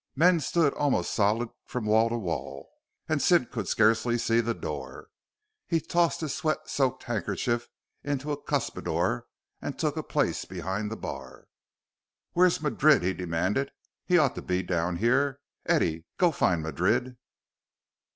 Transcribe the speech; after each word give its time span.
Men 0.15 0.39
stood 0.39 0.73
almost 0.73 1.13
solid 1.13 1.49
from 1.67 1.85
wall 1.85 2.09
to 2.09 2.17
wall, 2.17 2.71
and 3.07 3.21
Sid 3.21 3.51
could 3.51 3.67
scarcely 3.67 4.17
see 4.17 4.41
the 4.41 4.55
door. 4.55 5.09
He 5.67 5.79
tossed 5.79 6.21
his 6.21 6.33
sweat 6.33 6.67
soaked 6.67 7.03
handkerchief 7.03 7.67
into 8.03 8.31
a 8.31 8.41
cuspidor 8.41 9.27
and 9.61 9.77
took 9.77 9.97
a 9.97 10.01
place 10.01 10.43
behind 10.43 10.89
the 10.89 10.97
bar. 10.97 11.45
"Where's 12.33 12.63
Madrid?" 12.63 13.03
he 13.03 13.13
demanded. 13.13 13.69
"He 14.03 14.17
ought 14.17 14.33
to 14.33 14.41
be 14.41 14.63
down 14.63 14.95
here. 14.95 15.39
Eddie, 15.67 16.05
go 16.17 16.31
find 16.31 16.63
Madrid." 16.63 17.15